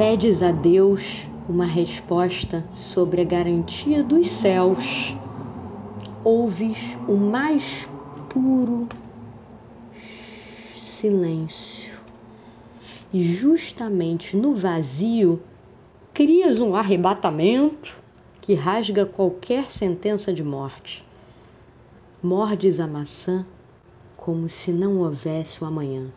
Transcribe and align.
Pedes 0.00 0.42
a 0.42 0.50
Deus 0.50 1.28
uma 1.46 1.66
resposta 1.66 2.66
sobre 2.74 3.20
a 3.20 3.24
garantia 3.24 4.02
dos 4.02 4.30
céus. 4.30 5.14
Ouves 6.24 6.96
o 7.06 7.16
mais 7.16 7.86
puro 8.30 8.88
silêncio. 9.92 11.98
E 13.12 13.22
justamente 13.22 14.38
no 14.38 14.54
vazio, 14.54 15.42
crias 16.14 16.62
um 16.62 16.74
arrebatamento 16.74 18.02
que 18.40 18.54
rasga 18.54 19.04
qualquer 19.04 19.70
sentença 19.70 20.32
de 20.32 20.42
morte. 20.42 21.06
Mordes 22.22 22.80
a 22.80 22.86
maçã 22.86 23.44
como 24.16 24.48
se 24.48 24.72
não 24.72 25.00
houvesse 25.00 25.62
o 25.62 25.66
amanhã. 25.66 26.10